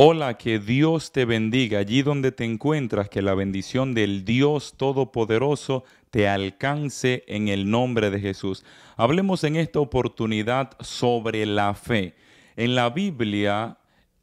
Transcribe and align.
Hola, 0.00 0.38
que 0.38 0.60
Dios 0.60 1.10
te 1.10 1.24
bendiga 1.24 1.80
allí 1.80 2.02
donde 2.02 2.30
te 2.30 2.44
encuentras, 2.44 3.08
que 3.08 3.20
la 3.20 3.34
bendición 3.34 3.94
del 3.94 4.24
Dios 4.24 4.74
Todopoderoso 4.76 5.82
te 6.12 6.28
alcance 6.28 7.24
en 7.26 7.48
el 7.48 7.68
nombre 7.68 8.08
de 8.08 8.20
Jesús. 8.20 8.64
Hablemos 8.96 9.42
en 9.42 9.56
esta 9.56 9.80
oportunidad 9.80 10.70
sobre 10.78 11.44
la 11.46 11.74
fe. 11.74 12.14
En 12.54 12.76
la 12.76 12.90
Biblia 12.90 13.78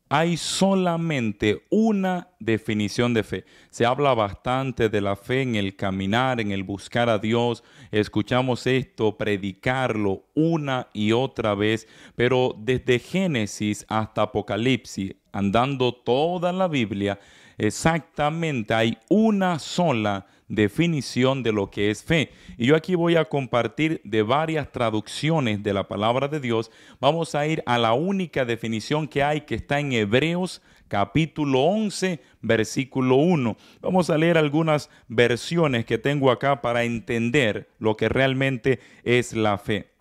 hay 0.08 0.38
solamente 0.38 1.66
una 1.70 2.30
definición 2.40 3.14
de 3.14 3.24
fe. 3.24 3.46
Se 3.70 3.86
habla 3.86 4.14
bastante 4.14 4.88
de 4.88 5.02
la 5.02 5.18
fe 5.18 5.42
en 5.42 5.56
el 5.56 5.76
caminar, 5.76 6.40
en 6.40 6.52
el 6.52 6.64
buscar 6.64 7.10
a 7.10 7.20
Dios. 7.20 7.66
Escuchamos 7.92 8.66
esto, 8.66 9.18
predicarlo 9.18 10.24
una 10.36 10.88
y 10.94 11.12
otra 11.12 11.54
vez, 11.54 11.88
pero 12.16 12.56
desde 12.58 13.00
Génesis 13.00 13.86
hasta 13.90 14.22
Apocalipsis, 14.22 15.16
andando 15.36 15.94
toda 15.94 16.54
la 16.54 16.70
Biblia, 16.70 17.20
exactamente 17.58 18.74
hay 18.74 18.98
una 19.10 19.60
sola 19.60 20.26
definición 20.48 21.44
de 21.44 21.52
lo 21.52 21.70
que 21.70 21.92
es 21.92 22.04
fe. 22.04 22.32
Y 22.58 22.68
yo 22.68 22.76
aquí 22.76 22.96
voy 22.96 23.18
a 23.18 23.26
compartir 23.26 24.00
de 24.06 24.22
varias 24.22 24.72
traducciones 24.72 25.62
de 25.62 25.74
la 25.74 25.90
palabra 25.90 26.30
de 26.30 26.40
Dios. 26.40 26.72
Vamos 27.02 27.36
a 27.36 27.46
ir 27.46 27.62
a 27.66 27.78
la 27.78 27.94
única 27.94 28.46
definición 28.46 29.10
que 29.10 29.24
hay 29.24 29.42
que 29.42 29.56
está 29.56 29.80
en 29.80 29.92
Hebreos 29.92 30.62
capítulo 30.88 31.64
11, 31.64 32.22
versículo 32.42 33.18
1. 33.18 33.58
Vamos 33.82 34.10
a 34.10 34.18
leer 34.18 34.38
algunas 34.38 34.90
versiones 35.10 35.86
que 35.86 35.98
tengo 35.98 36.32
acá 36.32 36.62
para 36.62 36.86
entender 36.86 37.68
lo 37.80 37.98
que 37.98 38.08
realmente 38.08 38.80
es 39.04 39.34
la 39.34 39.58
fe. 39.58 39.95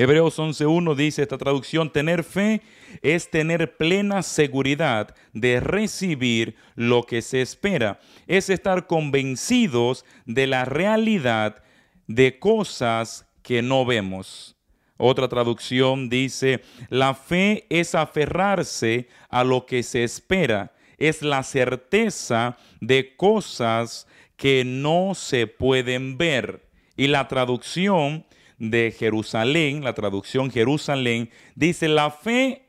Hebreos 0.00 0.38
11.1 0.38 0.94
dice 0.94 1.20
esta 1.20 1.36
traducción, 1.36 1.92
tener 1.92 2.24
fe 2.24 2.62
es 3.02 3.28
tener 3.28 3.76
plena 3.76 4.22
seguridad 4.22 5.14
de 5.34 5.60
recibir 5.60 6.56
lo 6.74 7.02
que 7.02 7.20
se 7.20 7.42
espera, 7.42 8.00
es 8.26 8.48
estar 8.48 8.86
convencidos 8.86 10.06
de 10.24 10.46
la 10.46 10.64
realidad 10.64 11.62
de 12.06 12.38
cosas 12.38 13.26
que 13.42 13.60
no 13.60 13.84
vemos. 13.84 14.56
Otra 14.96 15.28
traducción 15.28 16.08
dice, 16.08 16.62
la 16.88 17.12
fe 17.12 17.66
es 17.68 17.94
aferrarse 17.94 19.06
a 19.28 19.44
lo 19.44 19.66
que 19.66 19.82
se 19.82 20.02
espera, 20.02 20.72
es 20.96 21.20
la 21.20 21.42
certeza 21.42 22.56
de 22.80 23.16
cosas 23.16 24.06
que 24.38 24.64
no 24.64 25.12
se 25.14 25.46
pueden 25.46 26.16
ver. 26.16 26.62
Y 26.96 27.08
la 27.08 27.28
traducción 27.28 28.24
de 28.60 28.94
Jerusalén, 28.96 29.82
la 29.82 29.94
traducción 29.94 30.50
Jerusalén, 30.52 31.30
dice, 31.56 31.88
la 31.88 32.10
fe 32.10 32.66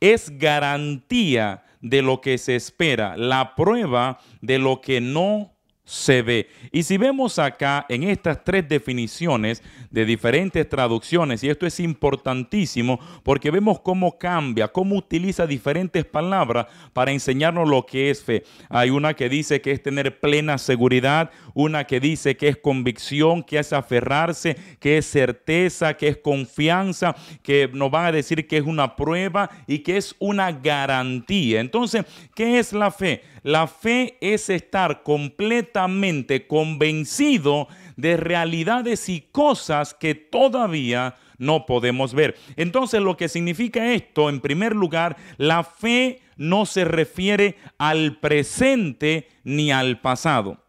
es 0.00 0.36
garantía 0.38 1.62
de 1.80 2.02
lo 2.02 2.20
que 2.20 2.38
se 2.38 2.56
espera, 2.56 3.16
la 3.16 3.54
prueba 3.54 4.18
de 4.40 4.58
lo 4.58 4.80
que 4.80 5.00
no 5.00 5.55
se 5.86 6.20
ve. 6.20 6.48
Y 6.72 6.82
si 6.82 6.98
vemos 6.98 7.38
acá 7.38 7.86
en 7.88 8.02
estas 8.02 8.42
tres 8.42 8.68
definiciones 8.68 9.62
de 9.88 10.04
diferentes 10.04 10.68
traducciones, 10.68 11.44
y 11.44 11.48
esto 11.48 11.64
es 11.64 11.78
importantísimo 11.78 12.98
porque 13.22 13.52
vemos 13.52 13.80
cómo 13.80 14.18
cambia, 14.18 14.66
cómo 14.66 14.96
utiliza 14.96 15.46
diferentes 15.46 16.04
palabras 16.04 16.66
para 16.92 17.12
enseñarnos 17.12 17.68
lo 17.68 17.86
que 17.86 18.10
es 18.10 18.22
fe. 18.22 18.42
Hay 18.68 18.90
una 18.90 19.14
que 19.14 19.28
dice 19.28 19.60
que 19.60 19.70
es 19.70 19.82
tener 19.82 20.18
plena 20.18 20.58
seguridad, 20.58 21.30
una 21.54 21.84
que 21.84 22.00
dice 22.00 22.36
que 22.36 22.48
es 22.48 22.56
convicción, 22.56 23.44
que 23.44 23.60
es 23.60 23.72
aferrarse, 23.72 24.56
que 24.80 24.98
es 24.98 25.06
certeza, 25.06 25.96
que 25.96 26.08
es 26.08 26.16
confianza, 26.16 27.14
que 27.44 27.70
nos 27.72 27.92
van 27.92 28.06
a 28.06 28.12
decir 28.12 28.48
que 28.48 28.56
es 28.56 28.64
una 28.64 28.96
prueba 28.96 29.50
y 29.68 29.78
que 29.78 29.98
es 29.98 30.16
una 30.18 30.50
garantía. 30.50 31.60
Entonces, 31.60 32.04
¿qué 32.34 32.58
es 32.58 32.72
la 32.72 32.90
fe? 32.90 33.22
La 33.46 33.68
fe 33.68 34.18
es 34.20 34.50
estar 34.50 35.04
completamente 35.04 36.48
convencido 36.48 37.68
de 37.94 38.16
realidades 38.16 39.08
y 39.08 39.20
cosas 39.20 39.94
que 39.94 40.16
todavía 40.16 41.14
no 41.38 41.64
podemos 41.64 42.12
ver. 42.12 42.36
Entonces 42.56 43.00
lo 43.00 43.16
que 43.16 43.28
significa 43.28 43.92
esto, 43.92 44.30
en 44.30 44.40
primer 44.40 44.74
lugar, 44.74 45.16
la 45.36 45.62
fe 45.62 46.22
no 46.36 46.66
se 46.66 46.84
refiere 46.84 47.54
al 47.78 48.18
presente 48.18 49.28
ni 49.44 49.70
al 49.70 50.00
pasado. 50.00 50.65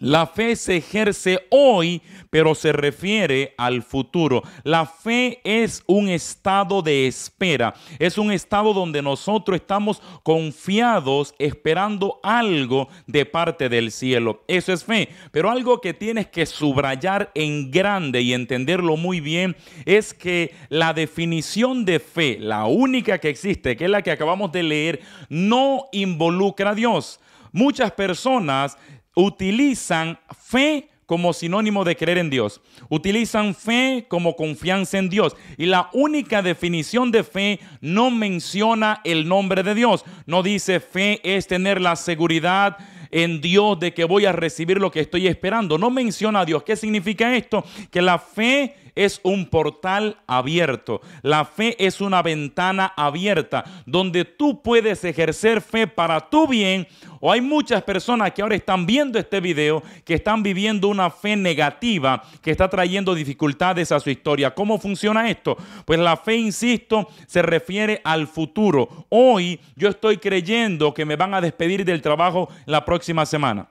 La 0.00 0.26
fe 0.26 0.54
se 0.54 0.76
ejerce 0.76 1.40
hoy, 1.50 2.02
pero 2.30 2.54
se 2.54 2.72
refiere 2.72 3.54
al 3.58 3.82
futuro. 3.82 4.42
La 4.62 4.86
fe 4.86 5.40
es 5.44 5.82
un 5.86 6.08
estado 6.08 6.82
de 6.82 7.06
espera. 7.06 7.74
Es 7.98 8.18
un 8.18 8.30
estado 8.30 8.72
donde 8.72 9.02
nosotros 9.02 9.56
estamos 9.56 10.00
confiados 10.22 11.34
esperando 11.38 12.20
algo 12.22 12.88
de 13.06 13.26
parte 13.26 13.68
del 13.68 13.90
cielo. 13.90 14.44
Eso 14.46 14.72
es 14.72 14.84
fe. 14.84 15.08
Pero 15.32 15.50
algo 15.50 15.80
que 15.80 15.94
tienes 15.94 16.28
que 16.28 16.46
subrayar 16.46 17.32
en 17.34 17.70
grande 17.70 18.20
y 18.20 18.34
entenderlo 18.34 18.96
muy 18.96 19.20
bien 19.20 19.56
es 19.84 20.14
que 20.14 20.54
la 20.68 20.92
definición 20.92 21.84
de 21.84 21.98
fe, 21.98 22.38
la 22.38 22.66
única 22.66 23.18
que 23.18 23.28
existe, 23.28 23.76
que 23.76 23.84
es 23.84 23.90
la 23.90 24.02
que 24.02 24.10
acabamos 24.10 24.52
de 24.52 24.62
leer, 24.62 25.00
no 25.28 25.86
involucra 25.92 26.70
a 26.70 26.74
Dios. 26.74 27.20
Muchas 27.52 27.92
personas 27.92 28.76
utilizan 29.18 30.16
fe 30.30 30.88
como 31.04 31.32
sinónimo 31.32 31.84
de 31.84 31.96
creer 31.96 32.18
en 32.18 32.30
Dios. 32.30 32.60
Utilizan 32.88 33.54
fe 33.54 34.06
como 34.08 34.36
confianza 34.36 34.98
en 34.98 35.08
Dios. 35.08 35.34
Y 35.56 35.66
la 35.66 35.90
única 35.92 36.40
definición 36.40 37.10
de 37.10 37.24
fe 37.24 37.58
no 37.80 38.10
menciona 38.10 39.00
el 39.04 39.26
nombre 39.26 39.62
de 39.64 39.74
Dios. 39.74 40.04
No 40.26 40.42
dice 40.42 40.78
fe 40.78 41.20
es 41.24 41.48
tener 41.48 41.80
la 41.80 41.96
seguridad 41.96 42.76
en 43.10 43.40
Dios 43.40 43.80
de 43.80 43.92
que 43.92 44.04
voy 44.04 44.26
a 44.26 44.32
recibir 44.32 44.78
lo 44.78 44.90
que 44.90 45.00
estoy 45.00 45.26
esperando. 45.26 45.78
No 45.78 45.90
menciona 45.90 46.40
a 46.40 46.44
Dios. 46.44 46.62
¿Qué 46.62 46.76
significa 46.76 47.34
esto? 47.34 47.64
Que 47.90 48.02
la 48.02 48.18
fe 48.18 48.76
es 48.98 49.20
un 49.22 49.46
portal 49.46 50.16
abierto. 50.26 51.00
La 51.22 51.44
fe 51.44 51.76
es 51.78 52.00
una 52.00 52.20
ventana 52.20 52.92
abierta 52.96 53.64
donde 53.86 54.24
tú 54.24 54.60
puedes 54.60 55.04
ejercer 55.04 55.62
fe 55.62 55.86
para 55.86 56.28
tu 56.28 56.48
bien. 56.48 56.86
O 57.20 57.30
hay 57.30 57.40
muchas 57.40 57.82
personas 57.84 58.32
que 58.32 58.42
ahora 58.42 58.56
están 58.56 58.86
viendo 58.86 59.18
este 59.18 59.40
video 59.40 59.82
que 60.04 60.14
están 60.14 60.42
viviendo 60.42 60.88
una 60.88 61.10
fe 61.10 61.36
negativa 61.36 62.24
que 62.42 62.50
está 62.50 62.68
trayendo 62.68 63.14
dificultades 63.14 63.92
a 63.92 64.00
su 64.00 64.10
historia. 64.10 64.52
¿Cómo 64.52 64.78
funciona 64.78 65.30
esto? 65.30 65.56
Pues 65.84 66.00
la 66.00 66.16
fe, 66.16 66.36
insisto, 66.36 67.08
se 67.26 67.42
refiere 67.42 68.00
al 68.02 68.26
futuro. 68.26 69.06
Hoy 69.10 69.60
yo 69.76 69.88
estoy 69.88 70.18
creyendo 70.18 70.92
que 70.92 71.04
me 71.04 71.14
van 71.14 71.34
a 71.34 71.40
despedir 71.40 71.84
del 71.84 72.02
trabajo 72.02 72.48
la 72.66 72.84
próxima 72.84 73.24
semana. 73.26 73.68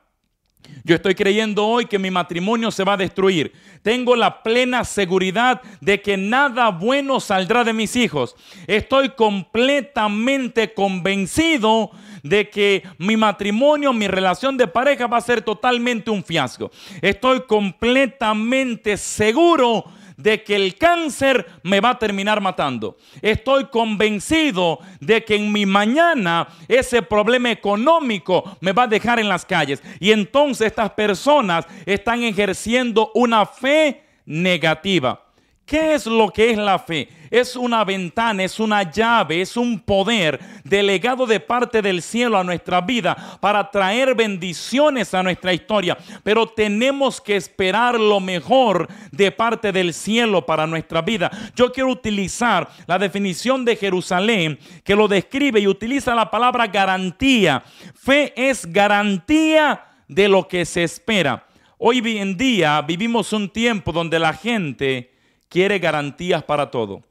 Yo 0.83 0.95
estoy 0.95 1.15
creyendo 1.15 1.65
hoy 1.65 1.85
que 1.85 1.99
mi 1.99 2.09
matrimonio 2.09 2.71
se 2.71 2.83
va 2.83 2.93
a 2.93 2.97
destruir. 2.97 3.51
Tengo 3.81 4.15
la 4.15 4.41
plena 4.41 4.83
seguridad 4.85 5.61
de 5.81 6.01
que 6.01 6.15
nada 6.15 6.69
bueno 6.69 7.19
saldrá 7.19 7.63
de 7.63 7.73
mis 7.73 7.95
hijos. 7.95 8.35
Estoy 8.67 9.09
completamente 9.09 10.73
convencido 10.73 11.91
de 12.23 12.49
que 12.49 12.83
mi 12.97 13.17
matrimonio, 13.17 13.91
mi 13.91 14.07
relación 14.07 14.55
de 14.57 14.67
pareja 14.67 15.07
va 15.07 15.17
a 15.17 15.21
ser 15.21 15.41
totalmente 15.41 16.09
un 16.09 16.23
fiasco. 16.23 16.71
Estoy 17.01 17.41
completamente 17.41 18.97
seguro 18.97 19.85
de 20.17 20.43
que 20.43 20.55
el 20.55 20.75
cáncer 20.75 21.45
me 21.63 21.79
va 21.79 21.91
a 21.91 21.99
terminar 21.99 22.41
matando. 22.41 22.97
Estoy 23.21 23.65
convencido 23.65 24.79
de 24.99 25.23
que 25.23 25.35
en 25.35 25.51
mi 25.51 25.65
mañana 25.65 26.47
ese 26.67 27.01
problema 27.01 27.51
económico 27.51 28.57
me 28.59 28.73
va 28.73 28.83
a 28.83 28.87
dejar 28.87 29.19
en 29.19 29.29
las 29.29 29.45
calles. 29.45 29.81
Y 29.99 30.11
entonces 30.11 30.67
estas 30.67 30.91
personas 30.91 31.65
están 31.85 32.23
ejerciendo 32.23 33.11
una 33.13 33.45
fe 33.45 34.03
negativa. 34.25 35.26
¿Qué 35.67 35.95
es 35.95 36.05
lo 36.05 36.31
que 36.31 36.51
es 36.51 36.57
la 36.57 36.79
fe? 36.79 37.09
Es 37.29 37.57
una 37.57 37.83
ventana, 37.83 38.41
es 38.41 38.57
una 38.57 38.89
llave, 38.89 39.41
es 39.41 39.57
un 39.57 39.77
poder 39.81 40.39
delegado 40.63 41.25
de 41.25 41.41
parte 41.41 41.81
del 41.81 42.01
cielo 42.01 42.37
a 42.37 42.43
nuestra 42.45 42.79
vida 42.79 43.37
para 43.41 43.69
traer 43.69 44.15
bendiciones 44.15 45.13
a 45.13 45.21
nuestra 45.21 45.51
historia. 45.51 45.97
Pero 46.23 46.47
tenemos 46.47 47.19
que 47.19 47.35
esperar 47.35 47.99
lo 47.99 48.21
mejor 48.21 48.87
de 49.11 49.29
parte 49.29 49.73
del 49.73 49.93
cielo 49.93 50.45
para 50.45 50.65
nuestra 50.65 51.01
vida. 51.01 51.29
Yo 51.53 51.73
quiero 51.73 51.89
utilizar 51.89 52.69
la 52.85 52.97
definición 52.97 53.65
de 53.65 53.75
Jerusalén 53.75 54.57
que 54.85 54.95
lo 54.95 55.09
describe 55.09 55.59
y 55.59 55.67
utiliza 55.67 56.15
la 56.15 56.31
palabra 56.31 56.67
garantía. 56.67 57.61
Fe 57.93 58.31
es 58.37 58.65
garantía 58.71 59.83
de 60.07 60.29
lo 60.29 60.47
que 60.47 60.63
se 60.63 60.85
espera. 60.85 61.45
Hoy 61.77 62.01
en 62.17 62.37
día 62.37 62.81
vivimos 62.83 63.33
un 63.33 63.49
tiempo 63.49 63.91
donde 63.91 64.17
la 64.17 64.31
gente 64.31 65.16
quiere 65.49 65.79
garantías 65.79 66.43
para 66.43 66.71
todo. 66.71 67.03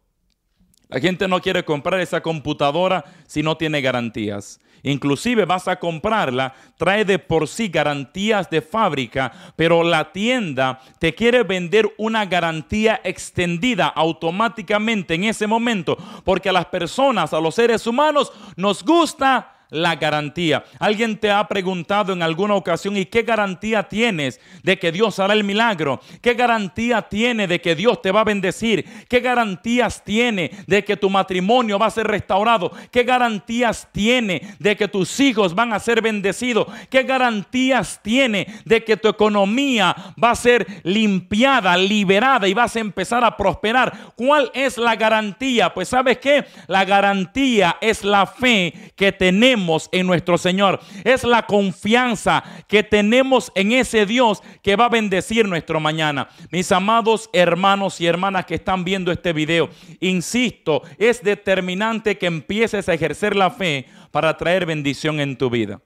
La 0.89 1.01
gente 1.01 1.27
no 1.27 1.41
quiere 1.41 1.65
comprar 1.65 2.01
esa 2.01 2.21
computadora 2.21 3.05
si 3.27 3.43
no 3.43 3.57
tiene 3.57 3.81
garantías. 3.81 4.61
Inclusive 4.83 5.45
vas 5.45 5.67
a 5.67 5.81
comprarla, 5.81 6.55
trae 6.77 7.05
de 7.05 7.19
por 7.19 7.49
sí 7.49 7.69
garantías 7.69 8.49
de 8.49 8.63
fábrica, 8.63 9.33
pero 9.57 9.83
la 9.83 10.13
tienda 10.13 10.81
te 11.01 11.13
quiere 11.13 11.43
vender 11.43 11.93
una 11.99 12.25
garantía 12.25 13.01
extendida 13.03 13.89
automáticamente 13.89 15.15
en 15.15 15.25
ese 15.25 15.49
momento, 15.49 15.97
porque 16.25 16.51
a 16.51 16.53
las 16.53 16.67
personas, 16.67 17.33
a 17.33 17.41
los 17.41 17.57
seres 17.57 17.85
humanos, 17.85 18.33
nos 18.55 18.85
gusta 18.85 19.56
la 19.71 19.97
garantía. 19.97 20.65
Alguien 20.79 21.17
te 21.17 21.31
ha 21.31 21.47
preguntado 21.49 22.13
en 22.13 22.23
alguna 22.23 22.55
ocasión, 22.55 22.97
¿y 22.97 23.07
qué 23.07 23.23
garantía 23.23 23.83
tienes 23.83 24.41
de 24.63 24.79
que 24.79 24.93
Dios 24.93 25.19
hará 25.19 25.35
el 25.35 25.45
milagro? 25.45 26.01
¿Qué 26.21 26.35
garantía 26.35 27.03
tiene 27.03 27.47
de 27.47 27.61
que 27.61 27.75
Dios 27.75 28.01
te 28.03 28.13
va 28.13 28.21
a 28.21 28.25
bendecir? 28.25 28.85
¿Qué 29.09 29.21
garantías 29.21 30.03
tiene 30.05 30.51
de 30.67 30.85
que 30.85 30.97
tu 30.97 31.11
matrimonio 31.11 31.79
va 31.79 31.87
a 31.87 31.91
ser 31.91 32.07
restaurado? 32.07 32.71
¿Qué 32.91 33.03
garantías 33.03 33.89
tiene 33.93 34.43
de 34.59 34.77
que 34.77 34.89
tus 34.89 35.19
hijos 35.21 35.55
van 35.55 35.73
a 35.73 35.81
ser 35.81 36.01
bendecidos? 36.01 36.67
¿Qué 36.89 37.03
garantías 37.03 38.01
tiene 38.03 38.47
de 38.65 38.85
que 38.85 38.97
tu 38.97 39.09
economía 39.09 39.95
va 40.23 40.31
a 40.31 40.37
ser 40.37 40.67
limpiada, 40.85 41.77
liberada 41.77 42.47
y 42.47 42.55
vas 42.55 42.77
a 42.77 42.81
empezar 42.81 43.25
a 43.25 43.37
prosperar? 43.37 44.13
¿Cuál 44.15 44.51
es 44.55 44.79
la 44.79 44.95
garantía? 44.95 45.73
Pues 45.75 45.89
sabes 45.89 46.19
qué? 46.19 46.45
La 46.69 46.85
garantía 46.85 47.79
es 47.81 48.05
la 48.05 48.27
fe 48.27 48.93
que 48.95 49.13
tenemos 49.13 49.56
en 49.93 50.07
nuestro 50.07 50.39
Señor. 50.39 50.81
Es 51.05 51.25
la 51.25 51.47
confianza 51.47 52.43
que 52.69 52.83
tenemos 52.83 53.51
en 53.55 53.73
ese 53.73 54.07
Dios 54.07 54.43
que 54.63 54.77
va 54.77 54.87
a 54.87 54.91
bendecir 54.91 55.47
nuestro 55.47 55.81
mañana. 55.81 56.29
Mis 56.51 56.71
amados 56.73 57.31
hermanos 57.33 58.01
y 58.01 58.07
hermanas 58.07 58.47
que 58.47 58.57
están 58.57 58.85
viendo 58.85 59.11
este 59.11 59.33
video, 59.33 59.69
insisto, 60.01 60.83
es 60.99 61.23
determinante 61.23 62.19
que 62.19 62.27
empieces 62.27 62.89
a 62.89 62.95
ejercer 62.95 63.35
la 63.35 63.51
fe 63.51 63.87
para 64.11 64.37
traer 64.37 64.67
bendición 64.67 65.21
en 65.21 65.37
tu 65.37 65.51
vida. 65.51 65.81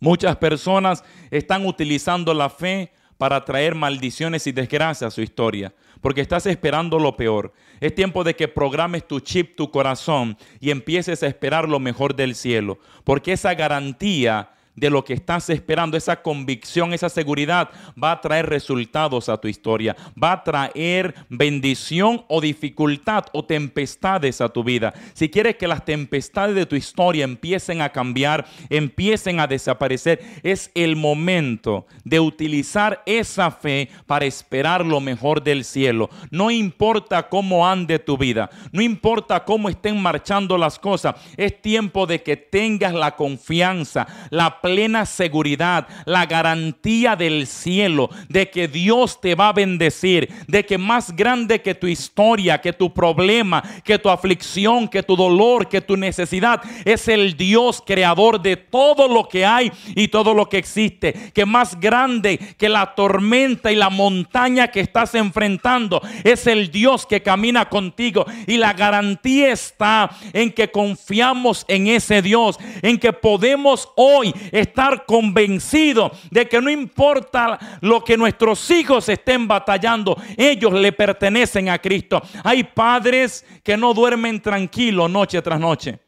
Muchas 0.00 0.36
personas 0.36 1.02
están 1.30 1.66
utilizando 1.66 2.32
la 2.32 2.50
fe 2.50 2.92
para 3.18 3.44
traer 3.44 3.74
maldiciones 3.74 4.46
y 4.46 4.52
desgracias 4.52 5.08
a 5.08 5.14
su 5.14 5.20
historia, 5.20 5.74
porque 6.00 6.20
estás 6.20 6.46
esperando 6.46 6.98
lo 6.98 7.16
peor. 7.16 7.52
Es 7.80 7.94
tiempo 7.94 8.24
de 8.24 8.34
que 8.34 8.48
programes 8.48 9.06
tu 9.06 9.20
chip, 9.20 9.56
tu 9.56 9.70
corazón 9.70 10.38
y 10.60 10.70
empieces 10.70 11.22
a 11.22 11.26
esperar 11.26 11.68
lo 11.68 11.80
mejor 11.80 12.14
del 12.14 12.34
cielo, 12.34 12.78
porque 13.04 13.32
esa 13.32 13.54
garantía 13.54 14.52
de 14.78 14.90
lo 14.90 15.04
que 15.04 15.14
estás 15.14 15.50
esperando, 15.50 15.96
esa 15.96 16.22
convicción, 16.22 16.92
esa 16.92 17.08
seguridad 17.08 17.70
va 18.02 18.12
a 18.12 18.20
traer 18.20 18.46
resultados 18.46 19.28
a 19.28 19.36
tu 19.36 19.48
historia, 19.48 19.96
va 20.22 20.32
a 20.32 20.44
traer 20.44 21.14
bendición 21.28 22.24
o 22.28 22.40
dificultad 22.40 23.26
o 23.32 23.44
tempestades 23.44 24.40
a 24.40 24.48
tu 24.48 24.62
vida. 24.62 24.94
Si 25.14 25.28
quieres 25.28 25.56
que 25.56 25.68
las 25.68 25.84
tempestades 25.84 26.54
de 26.54 26.66
tu 26.66 26.76
historia 26.76 27.24
empiecen 27.24 27.82
a 27.82 27.90
cambiar, 27.90 28.46
empiecen 28.70 29.40
a 29.40 29.46
desaparecer, 29.46 30.20
es 30.42 30.70
el 30.74 30.96
momento 30.96 31.86
de 32.04 32.20
utilizar 32.20 33.02
esa 33.06 33.50
fe 33.50 33.88
para 34.06 34.26
esperar 34.26 34.84
lo 34.84 35.00
mejor 35.00 35.42
del 35.42 35.64
cielo. 35.64 36.08
No 36.30 36.50
importa 36.50 37.28
cómo 37.28 37.66
ande 37.66 37.98
tu 37.98 38.16
vida, 38.16 38.50
no 38.72 38.80
importa 38.80 39.44
cómo 39.44 39.68
estén 39.68 40.00
marchando 40.00 40.56
las 40.56 40.78
cosas, 40.78 41.16
es 41.36 41.60
tiempo 41.60 42.06
de 42.06 42.22
que 42.22 42.36
tengas 42.36 42.94
la 42.94 43.16
confianza, 43.16 44.06
la 44.30 44.60
plena 44.68 45.06
seguridad, 45.06 45.88
la 46.04 46.26
garantía 46.26 47.16
del 47.16 47.46
cielo 47.46 48.10
de 48.28 48.50
que 48.50 48.68
Dios 48.68 49.18
te 49.18 49.34
va 49.34 49.48
a 49.48 49.54
bendecir, 49.54 50.28
de 50.46 50.66
que 50.66 50.76
más 50.76 51.16
grande 51.16 51.62
que 51.62 51.74
tu 51.74 51.86
historia, 51.86 52.60
que 52.60 52.74
tu 52.74 52.92
problema, 52.92 53.62
que 53.82 53.98
tu 53.98 54.10
aflicción, 54.10 54.86
que 54.86 55.02
tu 55.02 55.16
dolor, 55.16 55.70
que 55.70 55.80
tu 55.80 55.96
necesidad, 55.96 56.60
es 56.84 57.08
el 57.08 57.34
Dios 57.34 57.82
creador 57.84 58.42
de 58.42 58.58
todo 58.58 59.08
lo 59.08 59.26
que 59.26 59.46
hay 59.46 59.72
y 59.96 60.08
todo 60.08 60.34
lo 60.34 60.50
que 60.50 60.58
existe, 60.58 61.14
que 61.32 61.46
más 61.46 61.80
grande 61.80 62.38
que 62.58 62.68
la 62.68 62.94
tormenta 62.94 63.72
y 63.72 63.76
la 63.76 63.88
montaña 63.88 64.68
que 64.68 64.80
estás 64.80 65.14
enfrentando, 65.14 66.02
es 66.24 66.46
el 66.46 66.70
Dios 66.70 67.06
que 67.06 67.22
camina 67.22 67.70
contigo. 67.70 68.26
Y 68.46 68.58
la 68.58 68.74
garantía 68.74 69.50
está 69.50 70.10
en 70.34 70.52
que 70.52 70.70
confiamos 70.70 71.64
en 71.68 71.86
ese 71.86 72.20
Dios, 72.20 72.58
en 72.82 72.98
que 72.98 73.14
podemos 73.14 73.88
hoy 73.96 74.34
estar 74.60 75.06
convencido 75.06 76.10
de 76.30 76.48
que 76.48 76.60
no 76.60 76.70
importa 76.70 77.58
lo 77.80 78.02
que 78.02 78.16
nuestros 78.16 78.70
hijos 78.70 79.08
estén 79.08 79.48
batallando, 79.48 80.16
ellos 80.36 80.72
le 80.72 80.92
pertenecen 80.92 81.68
a 81.68 81.78
Cristo. 81.78 82.22
Hay 82.44 82.64
padres 82.64 83.44
que 83.62 83.76
no 83.76 83.94
duermen 83.94 84.40
tranquilos 84.40 85.10
noche 85.10 85.40
tras 85.42 85.60
noche. 85.60 85.98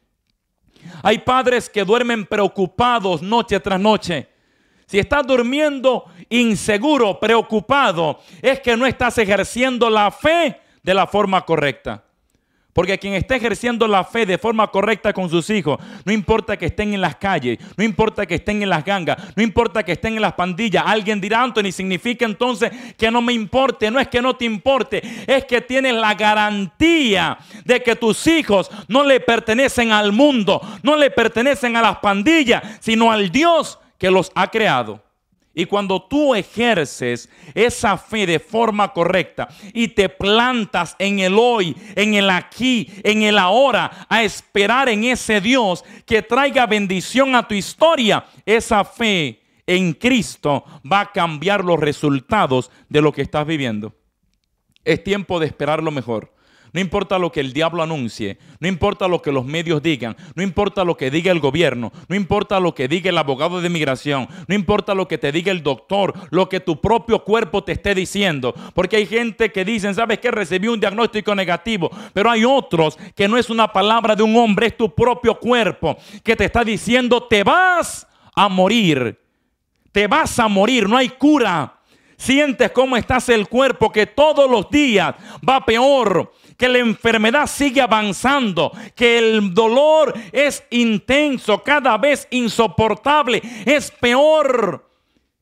Hay 1.03 1.19
padres 1.19 1.69
que 1.69 1.85
duermen 1.85 2.27
preocupados 2.27 3.23
noche 3.23 3.61
tras 3.61 3.81
noche. 3.81 4.29
Si 4.87 4.99
estás 4.99 5.27
durmiendo 5.27 6.07
inseguro, 6.29 7.21
preocupado, 7.21 8.21
es 8.43 8.61
que 8.61 8.77
no 8.77 8.87
estás 8.87 9.19
ejerciendo 9.19 9.89
la 9.89 10.11
fe 10.11 10.61
de 10.83 10.95
la 10.95 11.07
forma 11.07 11.45
correcta. 11.45 12.05
Porque 12.73 12.99
quien 12.99 13.15
está 13.15 13.35
ejerciendo 13.35 13.89
la 13.89 14.05
fe 14.05 14.25
de 14.25 14.39
forma 14.39 14.69
correcta 14.69 15.13
con 15.13 15.29
sus 15.29 15.51
hijos, 15.51 15.79
no 16.05 16.13
importa 16.13 16.57
que 16.57 16.67
estén 16.67 16.95
en 16.95 17.01
las 17.01 17.17
calles, 17.17 17.59
no 17.77 17.83
importa 17.83 18.27
que 18.27 18.37
estén 18.37 18.63
en 18.63 18.69
las 18.71 18.85
gangas, 18.85 19.19
no 19.35 19.43
importa 19.43 19.83
que 19.83 19.93
estén 19.93 20.15
en 20.15 20.23
las 20.23 20.35
pandillas, 20.35 20.85
alguien 20.87 21.21
dirá, 21.21 21.43
Anthony, 21.43 21.73
significa 21.73 22.25
entonces 22.25 22.71
que 22.97 23.11
no 23.11 23.21
me 23.21 23.33
importe. 23.33 23.91
No 23.91 23.99
es 23.99 24.09
que 24.09 24.23
no 24.23 24.37
te 24.37 24.45
importe, 24.45 25.03
es 25.27 25.45
que 25.47 25.61
tienes 25.61 25.95
la 25.95 26.15
garantía 26.15 27.39
de 27.65 27.83
que 27.83 27.97
tus 27.97 28.27
hijos 28.27 28.71
no 28.87 29.03
le 29.03 29.21
pertenecen 29.21 29.91
al 29.91 30.13
mundo, 30.13 30.61
no 30.83 30.97
le 30.97 31.11
pertenecen 31.11 31.77
a 31.77 31.83
las 31.83 31.99
pandillas, 31.99 32.63
sino 32.81 33.11
al 33.11 33.31
Dios 33.31 33.79
que 33.99 34.11
los 34.11 34.31
ha 34.35 34.49
creado. 34.49 35.10
Y 35.61 35.67
cuando 35.67 36.01
tú 36.01 36.35
ejerces 36.35 37.29
esa 37.55 37.99
fe 37.99 38.25
de 38.25 38.39
forma 38.41 38.95
correcta 38.95 39.47
y 39.75 39.89
te 39.89 40.09
plantas 40.09 40.97
en 40.99 41.19
el 41.19 41.37
hoy, 41.39 41.77
en 41.97 42.15
el 42.15 42.31
aquí, 42.31 42.91
en 43.05 43.21
el 43.25 43.37
ahora, 43.37 44.07
a 44.09 44.23
esperar 44.23 44.89
en 44.89 45.05
ese 45.05 45.43
Dios 45.43 45.85
que 46.07 46.23
traiga 46.23 46.65
bendición 46.65 47.35
a 47.35 47.47
tu 47.47 47.55
historia, 47.55 48.25
esa 48.47 48.87
fe 48.87 49.43
en 49.67 49.93
Cristo 49.93 50.65
va 50.91 51.01
a 51.01 51.13
cambiar 51.13 51.63
los 51.63 51.79
resultados 51.79 52.71
de 52.89 53.03
lo 53.03 53.13
que 53.13 53.21
estás 53.21 53.47
viviendo. 53.47 53.95
Es 54.83 55.05
tiempo 55.05 55.39
de 55.41 55.47
esperar 55.47 55.83
lo 55.83 55.91
mejor. 55.91 56.33
No 56.73 56.81
importa 56.81 57.19
lo 57.19 57.33
que 57.33 57.41
el 57.41 57.53
diablo 57.53 57.83
anuncie, 57.83 58.39
no 58.61 58.69
importa 58.69 59.09
lo 59.09 59.23
que 59.23 59.33
los 59.33 59.45
medios 59.45 59.83
digan, 59.83 60.17
no 60.35 60.43
importa 60.43 60.85
lo 60.85 60.97
que 60.97 61.11
diga 61.11 61.33
el 61.33 61.41
gobierno, 61.41 61.93
no 62.09 62.15
importa 62.15 62.61
lo 62.61 62.75
que 62.75 62.87
diga 62.87 63.11
el 63.11 63.19
abogado 63.19 63.61
de 63.61 63.69
migración, 63.69 64.29
no 64.47 64.55
importa 64.55 64.95
lo 64.95 65.09
que 65.09 65.19
te 65.19 65.33
diga 65.33 65.51
el 65.51 65.63
doctor, 65.63 66.15
lo 66.31 66.49
que 66.49 66.61
tu 66.61 66.81
propio 66.81 67.25
cuerpo 67.25 67.65
te 67.65 67.73
esté 67.73 67.95
diciendo. 67.95 68.55
Porque 68.75 68.97
hay 68.97 69.07
gente 69.07 69.51
que 69.51 69.65
dicen, 69.65 69.95
¿sabes 69.95 70.21
qué? 70.21 70.31
Recibí 70.31 70.69
un 70.69 70.81
diagnóstico 70.81 71.35
negativo, 71.35 71.91
pero 72.13 72.31
hay 72.31 72.45
otros 72.45 72.99
que 73.17 73.27
no 73.27 73.37
es 73.37 73.51
una 73.51 73.73
palabra 73.73 74.15
de 74.15 74.23
un 74.23 74.37
hombre, 74.37 74.69
es 74.69 74.77
tu 74.77 74.95
propio 74.95 75.39
cuerpo 75.39 75.97
que 76.23 76.37
te 76.37 76.45
está 76.45 76.63
diciendo, 76.63 77.25
te 77.25 77.43
vas 77.43 78.07
a 78.35 78.49
morir, 78.49 79.19
te 79.93 80.07
vas 80.07 80.39
a 80.39 80.49
morir, 80.49 80.89
no 80.89 80.97
hay 80.97 81.09
cura. 81.09 81.80
Sientes 82.21 82.71
cómo 82.73 82.99
estás 82.99 83.31
el 83.31 83.49
cuerpo 83.49 83.91
que 83.91 84.05
todos 84.05 84.51
los 84.51 84.69
días 84.69 85.15
va 85.49 85.65
peor 85.65 86.31
que 86.59 86.69
la 86.69 86.77
enfermedad 86.77 87.47
sigue 87.47 87.81
avanzando, 87.81 88.73
que 88.95 89.17
el 89.17 89.55
dolor 89.55 90.13
es 90.31 90.63
intenso, 90.69 91.63
cada 91.63 91.97
vez 91.97 92.29
insoportable, 92.31 93.41
es 93.65 93.91
peor. 93.91 94.87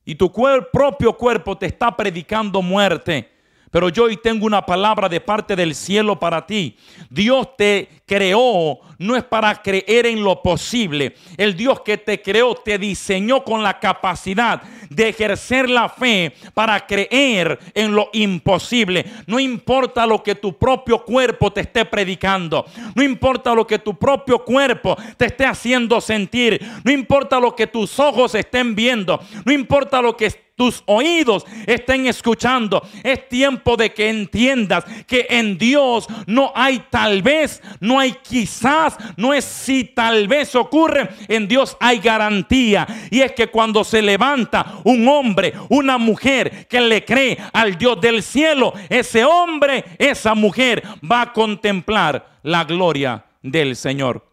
Y 0.05 0.15
tu 0.15 0.33
propio 0.73 1.15
cuerpo 1.15 1.59
te 1.59 1.67
está 1.67 1.97
predicando 1.97 2.63
muerte. 2.63 3.29
Pero 3.71 3.89
yo 3.89 4.05
hoy 4.05 4.17
tengo 4.17 4.47
una 4.47 4.65
palabra 4.65 5.09
de 5.09 5.21
parte 5.21 5.55
del 5.57 5.75
cielo 5.75 6.19
para 6.19 6.47
ti. 6.47 6.77
Dios 7.11 7.57
te 7.57 7.89
creó 8.07 8.81
no 8.99 9.15
es 9.15 9.23
para 9.23 9.55
creer 9.63 10.07
en 10.07 10.25
lo 10.25 10.43
posible. 10.43 11.15
El 11.37 11.57
Dios 11.57 11.81
que 11.81 11.97
te 11.97 12.21
creó 12.21 12.55
te 12.57 12.79
diseñó 12.79 13.45
con 13.45 13.63
la 13.63 13.79
capacidad 13.79 14.61
de 14.91 15.09
ejercer 15.09 15.71
la 15.71 15.89
fe 15.89 16.35
para 16.53 16.85
creer 16.85 17.59
en 17.75 17.95
lo 17.95 18.11
imposible. 18.13 19.07
No 19.27 19.39
importa 19.39 20.05
lo 20.05 20.23
que 20.23 20.35
tu 20.35 20.59
propio 20.59 21.05
cuerpo 21.05 21.53
te 21.53 21.61
esté 21.61 21.85
predicando. 21.85 22.67
No 22.97 23.03
importa 23.03 23.55
lo 23.55 23.67
que 23.67 23.79
tu 23.79 23.97
propio 23.97 24.45
cuerpo 24.45 24.97
te 25.17 25.27
esté 25.27 25.47
haciendo 25.47 26.01
sentir. 26.01 26.61
No 26.83 26.91
importa 26.91 27.39
lo 27.39 27.55
que 27.55 27.69
tus 27.69 28.01
ojos 28.01 28.35
estén 28.35 28.75
viendo. 28.75 29.21
No 29.45 29.53
importa 29.53 30.03
lo 30.03 30.17
que 30.17 30.27
tus 30.59 30.83
oídos 30.87 31.47
estén 31.67 32.07
escuchando. 32.09 32.83
Es 33.05 33.29
tiempo 33.29 33.77
de 33.77 33.95
que 33.95 34.11
entiendas 34.11 34.85
que 35.07 35.27
en 35.31 35.57
Dios 35.57 36.09
no 36.27 36.53
hay 36.55 36.85
tal 36.91 37.23
vez, 37.23 37.62
no 37.79 38.00
hay 38.00 38.12
quizás, 38.15 38.99
no 39.17 39.33
es 39.33 39.45
si 39.45 39.85
tal 39.85 40.27
vez 40.27 40.57
ocurre. 40.57 41.11
En 41.29 41.47
Dios 41.47 41.77
hay 41.79 42.00
garantía. 42.00 42.87
Y 43.09 43.21
es 43.21 43.33
que 43.33 43.47
cuando 43.47 43.85
se 43.85 44.03
levanta 44.03 44.81
un 44.83 45.07
hombre, 45.07 45.55
una 45.69 45.97
mujer 45.97 46.67
que 46.67 46.81
le 46.81 47.05
cree 47.05 47.38
al 47.53 47.79
Dios 47.79 48.00
del 48.00 48.21
cielo, 48.25 48.73
ese 48.88 49.25
hombre, 49.25 49.85
esa 49.97 50.35
mujer 50.35 50.83
va 51.09 51.23
a 51.23 51.33
contemplar 51.33 52.41
la 52.43 52.65
gloria 52.65 53.25
del 53.43 53.77
Señor. 53.77 54.27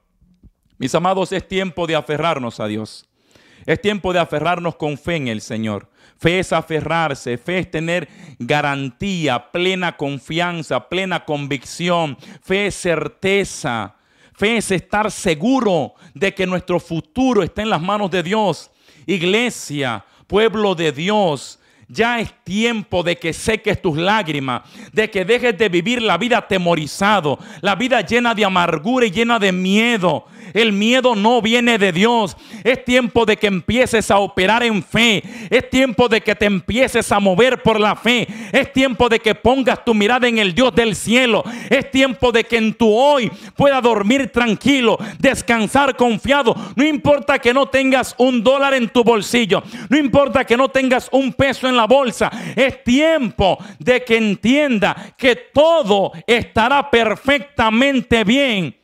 Mis 0.80 0.96
amados, 0.96 1.32
es 1.32 1.48
tiempo 1.48 1.86
de 1.86 1.96
aferrarnos 1.96 2.60
a 2.60 2.66
Dios. 2.66 3.08
Es 3.68 3.80
tiempo 3.80 4.12
de 4.12 4.20
aferrarnos 4.20 4.76
con 4.76 4.98
fe 4.98 5.16
en 5.16 5.28
el 5.28 5.42
Señor. 5.42 5.90
Fe 6.18 6.40
es 6.40 6.54
aferrarse, 6.54 7.38
fe 7.38 7.60
es 7.60 7.72
tener 7.72 8.08
garantía, 8.40 9.52
plena 9.52 9.98
confianza, 9.98 10.88
plena 10.88 11.26
convicción, 11.26 12.18
fe 12.42 12.68
es 12.68 12.76
certeza. 12.76 13.96
Fe 14.34 14.58
es 14.58 14.70
estar 14.72 15.12
seguro 15.12 15.94
de 16.14 16.34
que 16.34 16.46
nuestro 16.46 16.80
futuro 16.80 17.42
está 17.42 17.62
en 17.62 17.70
las 17.70 17.82
manos 17.82 18.12
de 18.12 18.22
Dios. 18.22 18.70
Iglesia, 19.06 20.04
pueblo 20.28 20.76
de 20.76 20.92
Dios, 20.92 21.60
ya 21.88 22.20
es 22.20 22.34
tiempo 22.44 23.04
de 23.04 23.18
que 23.18 23.34
seques 23.34 23.82
tus 23.82 23.98
lágrimas, 23.98 24.64
de 24.92 25.10
que 25.10 25.26
dejes 25.26 25.58
de 25.58 25.70
vivir 25.70 26.02
la 26.02 26.18
vida 26.18 26.40
atemorizado, 26.40 27.40
la 27.62 27.76
vida 27.76 28.02
llena 28.02 28.34
de 28.34 28.46
amargura 28.46 29.06
y 29.06 29.12
llena 29.12 29.40
de 29.40 29.52
miedo. 29.52 30.26
El 30.54 30.72
miedo 30.72 31.16
no 31.16 31.42
viene 31.42 31.78
de 31.78 31.92
Dios. 31.92 32.38
Es 32.64 32.86
tiempo 32.86 33.26
de 33.26 33.36
que 33.36 33.48
empieces 33.48 34.10
a 34.10 34.20
operar 34.20 34.64
en 34.64 34.82
fe. 34.82 35.22
Es 35.50 35.70
tiempo 35.70 36.08
de 36.08 36.22
que 36.22 36.34
te 36.34 36.46
empieces 36.46 37.12
a 37.12 37.20
mover 37.20 37.62
por 37.62 37.78
la 37.78 37.96
fe. 37.96 38.26
Es 38.54 38.72
tiempo 38.72 39.10
de 39.10 39.20
que 39.20 39.36
pongas 39.36 39.84
tu 39.84 39.94
mirada 39.94 40.30
en 40.30 40.38
el 40.38 40.56
Dios 40.56 40.74
del 40.74 40.96
cielo. 40.96 41.44
Es 41.70 41.92
tiempo 41.92 42.32
de 42.32 42.46
que 42.46 42.56
en 42.56 42.74
tu 42.74 42.90
hoy 42.94 43.30
pueda 43.56 43.82
dormir 43.82 44.32
tranquilo, 44.32 44.98
descansar 45.20 45.98
confiado. 45.98 46.56
No 46.76 46.86
importa 46.86 47.40
que 47.40 47.54
no 47.54 47.66
tengas 47.66 48.16
un 48.18 48.42
dólar 48.42 48.76
en 48.76 48.88
tu 48.88 49.04
bolsillo. 49.04 49.62
No 49.90 49.98
importa 49.98 50.46
que 50.46 50.56
no 50.56 50.70
tengas 50.70 51.10
un 51.12 51.34
peso 51.34 51.68
en 51.68 51.75
la 51.76 51.88
bolsa. 51.88 52.32
Es 52.56 52.84
tiempo 52.84 53.58
de 53.80 54.04
que 54.04 54.18
entienda 54.18 55.14
que 55.18 55.36
todo 55.36 56.12
estará 56.28 56.90
perfectamente 56.90 58.24
bien 58.24 58.76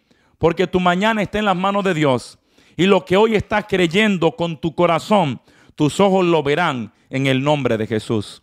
porque 0.41 0.65
tu 0.65 0.79
mañana 0.79 1.21
está 1.21 1.37
en 1.37 1.45
las 1.45 1.55
manos 1.55 1.83
de 1.83 1.93
Dios. 1.93 2.39
Y 2.75 2.87
lo 2.87 3.05
que 3.05 3.15
hoy 3.15 3.35
estás 3.35 3.65
creyendo 3.69 4.31
con 4.35 4.59
tu 4.59 4.73
corazón, 4.73 5.39
tus 5.75 5.99
ojos 5.99 6.25
lo 6.25 6.41
verán 6.41 6.91
en 7.11 7.27
el 7.27 7.43
nombre 7.43 7.77
de 7.77 7.85
Jesús. 7.85 8.41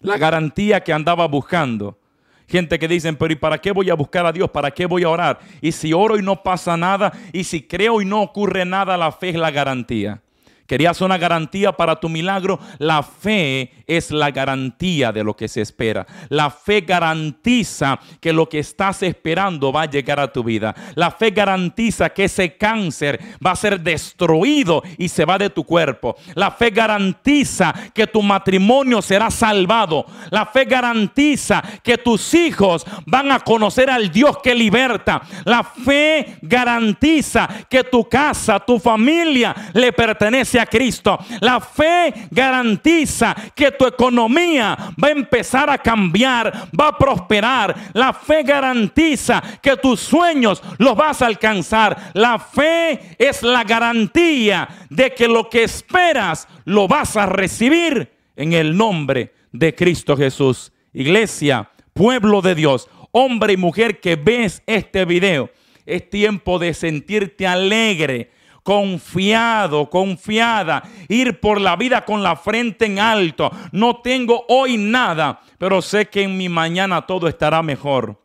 La 0.00 0.18
garantía 0.18 0.82
que 0.82 0.92
andaba 0.92 1.28
buscando. 1.28 2.00
Gente 2.48 2.80
que 2.80 2.88
dicen, 2.88 3.14
pero 3.14 3.32
¿y 3.32 3.36
para 3.36 3.58
qué 3.58 3.70
voy 3.70 3.90
a 3.90 3.94
buscar 3.94 4.26
a 4.26 4.32
Dios? 4.32 4.50
¿Para 4.50 4.72
qué 4.72 4.86
voy 4.86 5.04
a 5.04 5.10
orar? 5.10 5.38
Y 5.60 5.70
si 5.70 5.92
oro 5.92 6.18
y 6.18 6.22
no 6.22 6.42
pasa 6.42 6.76
nada, 6.76 7.12
y 7.32 7.44
si 7.44 7.62
creo 7.62 8.02
y 8.02 8.04
no 8.04 8.20
ocurre 8.20 8.64
nada, 8.64 8.96
la 8.96 9.12
fe 9.12 9.28
es 9.28 9.36
la 9.36 9.52
garantía. 9.52 10.20
Querías 10.68 11.00
una 11.00 11.16
garantía 11.16 11.72
para 11.72 11.96
tu 11.96 12.10
milagro. 12.10 12.60
La 12.76 13.02
fe 13.02 13.72
es 13.86 14.10
la 14.10 14.30
garantía 14.30 15.10
de 15.12 15.24
lo 15.24 15.34
que 15.34 15.48
se 15.48 15.62
espera. 15.62 16.06
La 16.28 16.50
fe 16.50 16.82
garantiza 16.82 17.98
que 18.20 18.34
lo 18.34 18.50
que 18.50 18.58
estás 18.58 19.02
esperando 19.02 19.72
va 19.72 19.82
a 19.82 19.90
llegar 19.90 20.20
a 20.20 20.30
tu 20.30 20.44
vida. 20.44 20.74
La 20.94 21.10
fe 21.10 21.30
garantiza 21.30 22.10
que 22.10 22.24
ese 22.24 22.58
cáncer 22.58 23.18
va 23.44 23.52
a 23.52 23.56
ser 23.56 23.80
destruido 23.80 24.82
y 24.98 25.08
se 25.08 25.24
va 25.24 25.38
de 25.38 25.48
tu 25.48 25.64
cuerpo. 25.64 26.16
La 26.34 26.50
fe 26.50 26.68
garantiza 26.68 27.72
que 27.94 28.06
tu 28.06 28.20
matrimonio 28.20 29.00
será 29.00 29.30
salvado. 29.30 30.04
La 30.30 30.44
fe 30.44 30.66
garantiza 30.66 31.62
que 31.82 31.96
tus 31.96 32.34
hijos 32.34 32.84
van 33.06 33.32
a 33.32 33.40
conocer 33.40 33.88
al 33.88 34.10
Dios 34.10 34.36
que 34.42 34.54
liberta. 34.54 35.22
La 35.46 35.64
fe 35.64 36.36
garantiza 36.42 37.48
que 37.70 37.84
tu 37.84 38.06
casa, 38.06 38.60
tu 38.60 38.78
familia 38.78 39.54
le 39.72 39.94
pertenece 39.94 40.57
a 40.58 40.66
Cristo. 40.66 41.18
La 41.40 41.60
fe 41.60 42.12
garantiza 42.30 43.34
que 43.54 43.72
tu 43.72 43.86
economía 43.86 44.76
va 45.02 45.08
a 45.08 45.12
empezar 45.12 45.70
a 45.70 45.78
cambiar, 45.78 46.68
va 46.78 46.88
a 46.88 46.98
prosperar. 46.98 47.74
La 47.92 48.12
fe 48.12 48.42
garantiza 48.42 49.42
que 49.62 49.76
tus 49.76 50.00
sueños 50.00 50.62
los 50.78 50.96
vas 50.96 51.22
a 51.22 51.26
alcanzar. 51.26 52.12
La 52.14 52.38
fe 52.38 53.16
es 53.18 53.42
la 53.42 53.64
garantía 53.64 54.68
de 54.90 55.14
que 55.14 55.28
lo 55.28 55.48
que 55.48 55.64
esperas 55.64 56.48
lo 56.64 56.88
vas 56.88 57.16
a 57.16 57.26
recibir 57.26 58.12
en 58.36 58.52
el 58.52 58.76
nombre 58.76 59.34
de 59.52 59.74
Cristo 59.74 60.16
Jesús. 60.16 60.72
Iglesia, 60.92 61.70
pueblo 61.92 62.42
de 62.42 62.54
Dios, 62.54 62.88
hombre 63.12 63.54
y 63.54 63.56
mujer 63.56 64.00
que 64.00 64.16
ves 64.16 64.62
este 64.66 65.04
video, 65.04 65.50
es 65.86 66.08
tiempo 66.08 66.58
de 66.58 66.74
sentirte 66.74 67.46
alegre 67.46 68.30
confiado, 68.68 69.88
confiada, 69.88 70.82
ir 71.08 71.40
por 71.40 71.58
la 71.58 71.74
vida 71.74 72.04
con 72.04 72.22
la 72.22 72.36
frente 72.36 72.84
en 72.84 72.98
alto. 72.98 73.50
No 73.72 74.02
tengo 74.02 74.44
hoy 74.46 74.76
nada, 74.76 75.40
pero 75.56 75.80
sé 75.80 76.10
que 76.10 76.24
en 76.24 76.36
mi 76.36 76.50
mañana 76.50 77.00
todo 77.06 77.28
estará 77.28 77.62
mejor. 77.62 78.20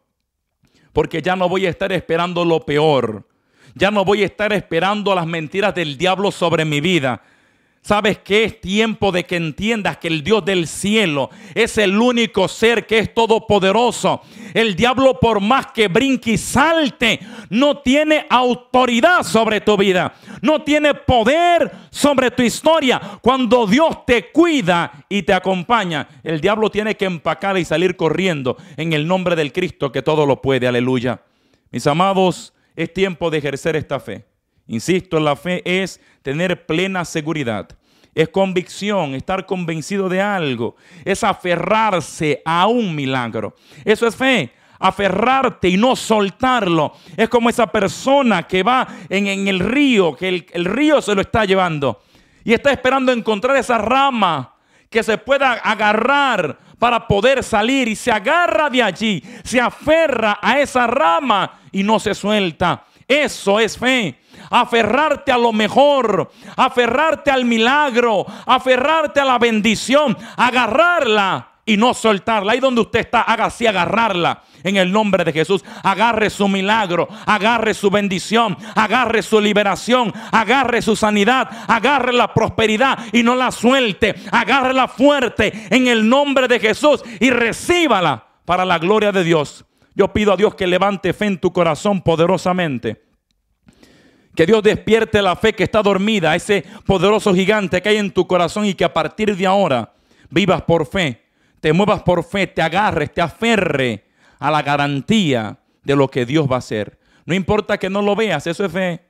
Porque 0.92 1.22
ya 1.22 1.38
no 1.38 1.48
voy 1.48 1.66
a 1.66 1.70
estar 1.70 1.94
esperando 1.94 2.44
lo 2.44 2.60
peor. 2.60 3.26
Ya 3.74 3.90
no 3.90 4.04
voy 4.04 4.22
a 4.22 4.26
estar 4.26 4.52
esperando 4.52 5.16
las 5.16 5.26
mentiras 5.26 5.74
del 5.76 5.98
diablo 5.98 6.30
sobre 6.30 6.66
mi 6.66 6.82
vida. 6.82 7.22
Sabes 7.84 8.20
que 8.20 8.46
es 8.46 8.62
tiempo 8.62 9.12
de 9.12 9.26
que 9.26 9.36
entiendas 9.36 9.98
que 9.98 10.08
el 10.08 10.24
Dios 10.24 10.46
del 10.46 10.68
cielo 10.68 11.30
es 11.54 11.78
el 11.78 12.00
único 12.00 12.48
ser 12.48 12.88
que 12.88 13.00
es 13.00 13.14
todopoderoso. 13.14 14.22
El 14.54 14.74
diablo 14.78 15.20
por 15.20 15.42
más 15.42 15.68
que 15.74 15.90
brinque 15.90 16.32
y 16.32 16.38
salte, 16.38 17.20
no 17.50 17.80
tiene 17.80 18.26
autoridad 18.30 19.24
sobre 19.24 19.60
tu 19.60 19.76
vida. 19.76 20.14
No 20.42 20.62
tiene 20.62 20.94
poder 20.94 21.70
sobre 21.90 22.32
tu 22.32 22.42
historia. 22.42 23.02
Cuando 23.22 23.68
Dios 23.68 24.06
te 24.06 24.32
cuida 24.32 25.06
y 25.10 25.24
te 25.24 25.34
acompaña, 25.34 26.08
el 26.24 26.40
diablo 26.40 26.72
tiene 26.72 26.96
que 26.96 27.04
empacar 27.04 27.58
y 27.58 27.66
salir 27.66 27.98
corriendo 27.98 28.56
en 28.78 28.94
el 28.94 29.06
nombre 29.06 29.36
del 29.36 29.52
Cristo 29.52 29.92
que 29.92 30.02
todo 30.02 30.26
lo 30.26 30.42
puede. 30.42 30.68
Aleluya. 30.68 31.22
Mis 31.70 31.86
amados, 31.86 32.54
es 32.78 32.94
tiempo 32.94 33.30
de 33.30 33.40
ejercer 33.40 33.76
esta 33.76 34.00
fe. 34.00 34.24
Insisto, 34.68 35.20
la 35.20 35.36
fe 35.36 35.62
es 35.66 36.00
tener 36.22 36.66
plena 36.66 37.06
seguridad. 37.06 37.70
Es 38.16 38.30
convicción, 38.30 39.16
estar 39.16 39.46
convencido 39.46 40.08
de 40.08 40.22
algo. 40.22 40.76
Es 41.04 41.24
aferrarse 41.24 42.42
a 42.46 42.68
un 42.68 42.96
milagro. 42.96 43.56
Eso 43.84 44.08
es 44.08 44.16
fe. 44.16 44.52
Aferrarte 44.80 45.70
y 45.70 45.78
no 45.78 45.96
soltarlo. 45.96 46.94
Es 47.18 47.30
como 47.30 47.50
esa 47.50 47.68
persona 47.68 48.44
que 48.44 48.64
va 48.64 48.88
en, 49.10 49.48
el 49.48 49.60
río, 49.60 50.16
que 50.16 50.30
el, 50.30 50.46
el 50.52 50.66
río 50.66 51.02
se 51.02 51.16
lo 51.16 51.22
está 51.22 51.46
llevando. 51.46 52.02
Y 52.44 52.54
está 52.54 52.72
esperando 52.72 53.12
encontrar 53.12 53.56
esa 53.56 53.78
rama 53.78 54.54
que 54.90 55.02
se 55.02 55.18
pueda 55.18 55.54
agarrar 55.54 56.60
para 56.78 57.08
poder 57.08 57.44
salir. 57.44 57.88
Y 57.88 57.96
se 57.96 58.12
agarra 58.12 58.70
de 58.70 58.84
allí, 58.84 59.24
se 59.44 59.60
aferra 59.60 60.38
a 60.42 60.60
esa 60.60 60.86
rama 60.86 61.60
y 61.72 61.82
no 61.82 62.00
se 62.00 62.14
suelta. 62.14 62.86
Eso 63.08 63.60
es 63.60 63.78
fe 63.78 64.23
aferrarte 64.54 65.32
a 65.32 65.38
lo 65.38 65.52
mejor, 65.52 66.32
aferrarte 66.56 67.32
al 67.32 67.44
milagro, 67.44 68.26
aferrarte 68.46 69.20
a 69.20 69.26
la 69.26 69.40
bendición, 69.40 70.16
agarrarla 70.38 71.50
y 71.66 71.76
no 71.76 71.94
soltarla. 71.96 72.52
Ahí 72.52 72.60
donde 72.60 72.82
usted 72.82 73.00
está, 73.00 73.22
haga 73.22 73.46
así, 73.46 73.66
agarrarla 73.66 74.44
en 74.64 74.78
el 74.78 74.92
nombre 74.92 75.24
de 75.24 75.34
Jesús. 75.34 75.66
Agarre 75.82 76.30
su 76.30 76.48
milagro, 76.48 77.08
agarre 77.26 77.74
su 77.74 77.90
bendición, 77.90 78.56
agarre 78.76 79.24
su 79.24 79.42
liberación, 79.42 80.14
agarre 80.32 80.84
su 80.84 80.96
sanidad, 80.96 81.50
agarre 81.68 82.14
la 82.14 82.32
prosperidad 82.32 83.00
y 83.12 83.24
no 83.24 83.36
la 83.36 83.50
suelte. 83.52 84.14
Agárrela 84.32 84.88
fuerte 84.88 85.68
en 85.72 85.88
el 85.88 86.08
nombre 86.08 86.48
de 86.48 86.60
Jesús 86.60 87.04
y 87.20 87.32
recíbala 87.32 88.24
para 88.46 88.66
la 88.66 88.78
gloria 88.78 89.12
de 89.12 89.24
Dios. 89.24 89.66
Yo 89.96 90.14
pido 90.14 90.34
a 90.34 90.38
Dios 90.38 90.54
que 90.54 90.68
levante 90.68 91.14
fe 91.14 91.26
en 91.26 91.40
tu 91.40 91.52
corazón 91.52 92.02
poderosamente 92.02 93.13
que 94.36 94.46
Dios 94.46 94.64
despierte 94.64 95.22
la 95.22 95.36
fe 95.36 95.54
que 95.54 95.64
está 95.64 95.82
dormida, 95.82 96.36
ese 96.36 96.64
poderoso 96.86 97.34
gigante 97.34 97.82
que 97.82 97.90
hay 97.90 97.98
en 97.98 98.12
tu 98.12 98.26
corazón 98.26 98.66
y 98.66 98.74
que 98.74 98.84
a 98.84 98.94
partir 98.94 99.36
de 99.36 99.46
ahora 99.46 99.94
vivas 100.30 100.62
por 100.64 100.86
fe, 100.86 101.24
te 101.60 101.72
muevas 101.72 102.02
por 102.04 102.24
fe, 102.24 102.48
te 102.48 102.62
agarres, 102.62 103.14
te 103.14 103.22
aferre 103.22 104.06
a 104.40 104.52
la 104.52 104.62
garantía 104.62 105.60
de 105.84 105.96
lo 105.96 106.10
que 106.10 106.26
Dios 106.26 106.50
va 106.50 106.56
a 106.56 106.60
hacer. 106.60 107.00
No 107.26 107.34
importa 107.34 107.78
que 107.78 107.90
no 107.90 108.02
lo 108.02 108.16
veas, 108.16 108.48
eso 108.48 108.66
es 108.66 108.72
fe. 108.72 109.06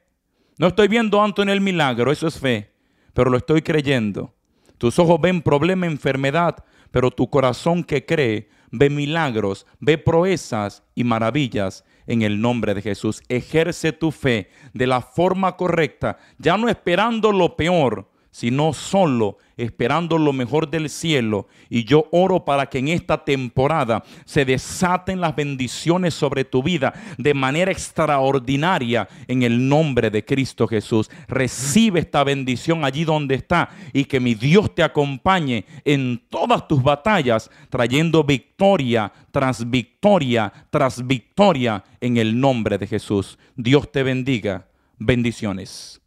No 0.58 0.68
estoy 0.68 0.88
viendo 0.88 1.24
en 1.38 1.50
el 1.50 1.62
milagro, 1.62 2.12
eso 2.12 2.28
es 2.28 2.38
fe, 2.38 2.72
pero 3.14 3.30
lo 3.30 3.38
estoy 3.38 3.62
creyendo. 3.62 4.36
Tus 4.78 5.00
ojos 5.00 5.20
ven 5.20 5.42
problema, 5.42 5.88
enfermedad, 5.88 6.64
pero 6.92 7.10
tu 7.10 7.30
corazón 7.30 7.84
que 7.84 8.06
cree 8.06 8.50
ve 8.70 8.90
milagros, 8.90 9.66
ve 9.80 9.98
proezas 9.98 10.84
y 10.96 11.04
maravillas 11.04 11.86
en 12.08 12.22
el 12.22 12.42
nombre 12.42 12.74
de 12.74 12.82
Jesús. 12.82 13.22
Ejerce 13.30 13.92
tu 13.92 14.12
fe 14.12 14.50
de 14.74 14.88
la 14.88 15.02
forma 15.02 15.58
correcta, 15.58 16.18
ya 16.38 16.58
no 16.58 16.70
esperando 16.70 17.32
lo 17.32 17.56
peor, 17.56 18.10
sino 18.34 18.74
solo 18.74 19.38
esperando 19.58 20.18
lo 20.18 20.34
mejor 20.34 20.68
del 20.68 20.90
cielo. 20.90 21.48
Y 21.70 21.84
yo 21.84 22.08
oro 22.12 22.44
para 22.44 22.66
que 22.66 22.80
en 22.80 22.88
esta 22.88 23.24
temporada 23.24 24.04
se 24.26 24.44
desaten 24.44 25.22
las 25.22 25.36
bendiciones 25.36 26.16
sobre 26.16 26.44
tu 26.44 26.64
vida 26.64 26.94
de 27.20 27.36
manera 27.36 27.72
extraordinaria 27.72 29.08
en 29.28 29.44
el 29.44 29.70
nombre 29.70 30.10
de 30.10 30.26
Cristo 30.26 30.68
Jesús. 30.68 31.12
Recibe 31.28 32.00
esta 32.00 32.24
bendición 32.24 32.84
allí 32.84 33.06
donde 33.06 33.36
está 33.36 33.70
y 33.94 34.06
que 34.06 34.20
mi 34.20 34.34
Dios 34.34 34.74
te 34.74 34.82
acompañe 34.82 35.66
en 35.86 36.20
todas 36.30 36.68
tus 36.68 36.82
batallas, 36.82 37.52
trayendo 37.70 38.24
victoria 38.24 39.14
tras 39.32 39.70
victoria 39.70 39.94
tras 40.70 41.06
victoria 41.06 41.84
en 42.02 42.18
el 42.18 42.40
nombre 42.40 42.78
de 42.80 42.88
Jesús. 42.88 43.38
Dios 43.56 43.92
te 43.92 44.02
bendiga. 44.04 44.68
Bendiciones. 44.98 46.03